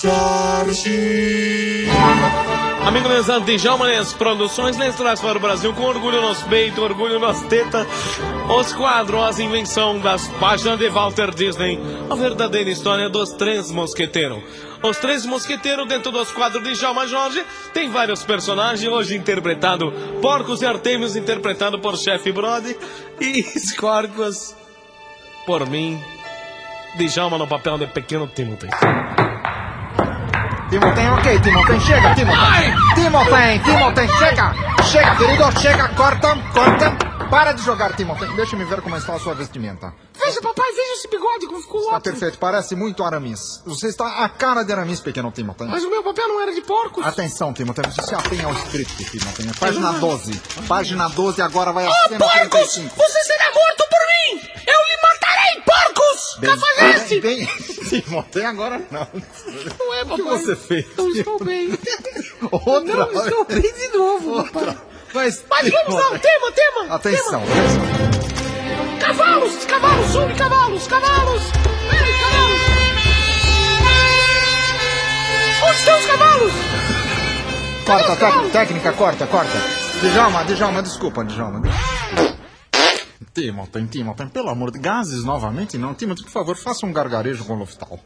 [0.00, 1.86] Jorge.
[2.86, 7.18] Amigo Lesandro Djalma, as produções lhes traz para o Brasil com orgulho nos peitos, orgulho
[7.20, 7.86] nas tetas,
[8.58, 11.78] os quadros, as invenção das páginas de Walter Disney,
[12.10, 14.42] a verdadeira história dos três mosqueteiros.
[14.82, 20.62] Os três mosqueteiros dentro dos quadros de Djalma Jorge tem vários personagens, hoje interpretado Porcos
[20.62, 22.76] e Artemios, interpretado por Chef Brody,
[23.20, 24.56] e Scorpius,
[25.46, 26.02] por mim,
[26.96, 28.68] Djalma no papel de pequeno Timothy.
[30.72, 32.74] Timothy, ok, Timothy, chega, Timothy.
[32.94, 34.54] Timothy, Timothy, chega.
[34.90, 37.12] Chega, querido, chega, corta, corta.
[37.30, 38.26] Para de jogar, Timothy.
[38.36, 39.92] Deixa-me ver como está a sua vestimenta.
[40.18, 42.12] Veja, papai, veja esse bigode como ficou Está ótimo.
[42.12, 43.62] perfeito, parece muito Aramis.
[43.66, 45.64] Você está a cara de Aramis, pequeno Timothy.
[45.64, 47.04] Mas o meu papel não era de porcos.
[47.06, 49.46] Atenção, Timothy, você se atenha ao script, Timothy.
[49.60, 50.40] Página 12.
[50.68, 52.72] Página 12, agora vai a Oh, cena porcos!
[52.72, 52.96] 35.
[52.96, 54.48] Você será morto por mim!
[54.66, 56.38] Eu lhe matarei, porcos!
[56.42, 57.20] Cafajeste!
[57.20, 57.48] bem,
[58.00, 59.06] Timothy, agora não.
[59.78, 60.38] Não é, O que papai.
[60.38, 60.86] você fez?
[60.96, 61.78] Não estou bem.
[62.50, 64.76] Outra Não estou bem de novo, papai.
[65.14, 66.94] Mas, Mas vamos lá, o tema, tema!
[66.94, 67.52] Atenção, tema.
[67.52, 67.82] atenção.
[68.98, 71.42] Cavalos, cavalos, sube cavalos, cavalos!
[71.92, 72.60] Ei, cavalos!
[75.64, 76.52] Onde estão os cavalos?
[77.84, 79.58] Corta, tec- técnica, corta, corta.
[80.00, 81.60] Djalma, Djalma, desculpa, Djalma.
[83.34, 85.94] Timothy, Timothy, pelo amor de gases novamente não.
[85.94, 87.98] Timothy, por favor, faça um gargarejo com Loftal.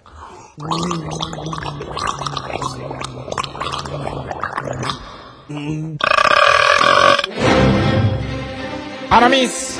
[9.11, 9.79] Aramis,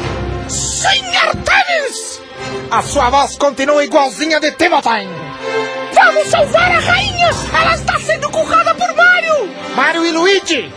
[0.49, 2.21] Senhor Tevis!
[2.71, 5.09] a sua voz continua igualzinha de Timothy.
[5.95, 7.31] Vamos salvar a rainha!
[7.53, 9.51] Ela está sendo currada por Mario!
[9.75, 10.73] Mario e Luigi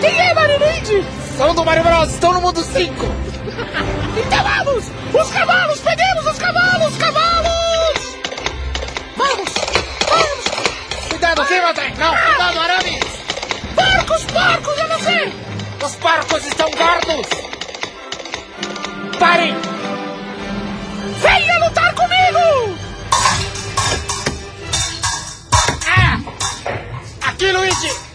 [0.00, 1.04] Quem é Mario Luigi?
[1.36, 3.35] são do Mario Bros, estão no mundo 5.
[4.16, 4.84] Então vamos!
[5.14, 5.80] Os cavalos!
[5.80, 6.96] Peguemos os cavalos!
[6.96, 8.16] Cavalos!
[9.16, 9.48] Vamos!
[10.08, 10.44] Vamos!
[11.10, 11.92] Cuidado, Timothy!
[11.98, 13.04] Não, cuidado, Aramis!
[13.74, 14.24] Porcos!
[14.24, 14.78] Porcos!
[14.78, 15.32] É você!
[15.84, 17.26] Os porcos estão gordos!
[19.18, 19.54] Parem!
[21.20, 22.78] Venha lutar comigo!
[27.22, 28.05] Aqui, Luigi!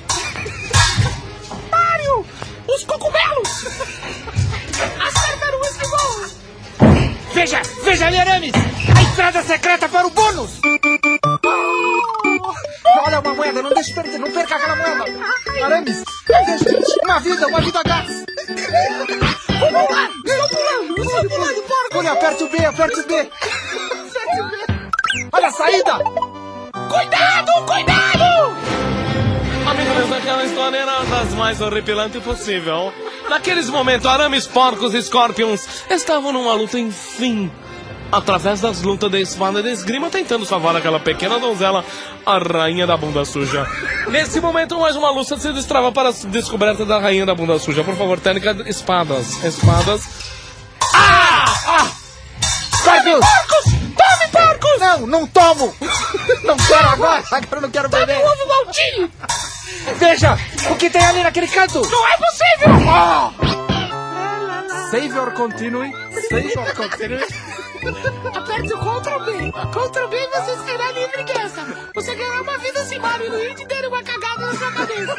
[8.20, 8.54] Aramis!
[8.98, 10.60] A estrada secreta para o bônus!
[13.06, 15.06] Olha uma moeda, não deixe perder, não perca aquela moeda!
[15.64, 18.26] Aramis, veja, uma vida, uma vida gás!
[19.60, 20.10] Vamos lá!
[20.26, 21.02] Estou pulando!
[21.02, 21.98] Estou pulando, porco!
[21.98, 23.20] Olha, aperte o B, aperte o B!
[23.20, 24.58] Aperte o B.
[25.32, 26.00] Olha a saída!
[26.90, 27.66] Cuidado!
[27.66, 28.22] Cuidado!
[29.70, 32.94] Amigo, mas aquela história era das mais horripilantes possível.
[33.30, 37.50] Naqueles momentos, arames, porcos e scorpions estavam numa luta, enfim.
[38.12, 41.86] Através das lutas de espada e de esgrima, tentando salvar aquela pequena donzela,
[42.26, 43.66] a rainha da bunda suja.
[44.10, 47.84] Nesse momento, mais uma luta se destrava para a descoberta da rainha da bunda suja.
[47.84, 49.42] Por favor, técnica, espadas.
[49.44, 50.02] Espadas.
[52.76, 53.20] Scorpius!
[53.20, 53.72] Porcos!
[53.96, 54.80] Tome, porcos!
[54.80, 55.74] Não, não tomo!
[56.44, 57.24] Não quero agora!
[57.32, 58.22] Agora eu não quero Tome beber!
[58.22, 59.12] o ovo maltinho!
[59.98, 60.38] Veja,
[60.70, 61.82] o que tem ali naquele canto!
[61.90, 63.52] Não é possível!
[64.92, 65.92] Save or continue?
[66.30, 67.26] Save or continue?
[68.36, 69.52] Aperte o Ctrl B.
[69.52, 71.66] Ctrl B e você será livre dessa.
[71.96, 75.16] Você ganhará uma vida sem Mario e Luigi derem uma cagada na sua cabeça.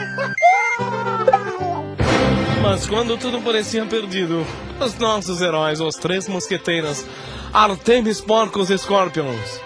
[2.63, 4.47] Mas quando tudo parecia perdido,
[4.81, 7.05] os nossos heróis, os três mosqueteiros,
[7.53, 9.61] Artemis, Porcos e Scorpions,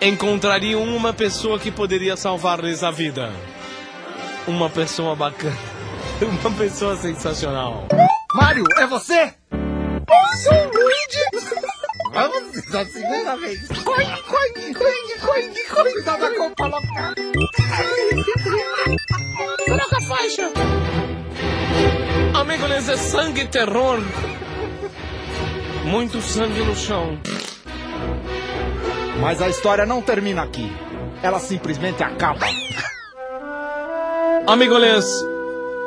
[0.00, 3.32] encontrariam uma pessoa que poderia salvar-lhes a vida.
[4.46, 5.56] Uma pessoa bacana.
[6.20, 7.86] Uma pessoa sensacional.
[8.34, 9.34] Mário, é você?
[10.42, 11.67] Sou o Luigi.
[12.18, 13.68] Vamos, da segunda vez.
[13.68, 15.92] Coing, coing, coing, coing, coing.
[15.92, 17.14] Cuidado da copa local.
[19.66, 20.50] Troca a faixa.
[22.34, 24.00] Amigo, eles é sangue e terror.
[25.84, 27.20] Muito sangue no chão.
[29.20, 30.72] Mas a história não termina aqui.
[31.22, 32.46] Ela simplesmente acaba.
[34.44, 35.06] Amigoles,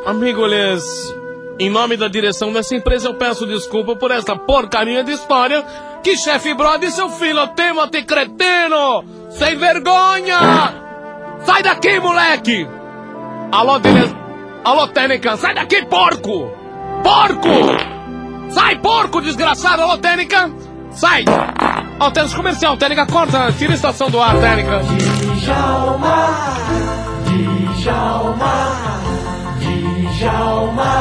[0.05, 1.13] amigoles,
[1.59, 5.65] em nome da direção dessa empresa eu peço desculpa por essa porcaria de história
[6.01, 10.39] que chefe Brody e seu filho Timothy cretino, sem vergonha!
[11.45, 12.67] Sai daqui, moleque!
[13.51, 14.15] Alô, dire...
[14.63, 16.51] Alô, Tênica, sai daqui, porco!
[17.03, 18.51] Porco!
[18.51, 19.81] Sai, porco, desgraçado!
[19.81, 20.51] Alô, Tênica!
[20.91, 21.25] Sai!
[21.99, 24.81] Ó, temos comercial, Tênica, corta, tira a estação do ar, Tênica.
[25.39, 26.29] Djalma,
[27.77, 28.75] Djalma,
[30.17, 30.93] Djalma,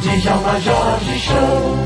[0.00, 1.83] Djalma Jorge Show.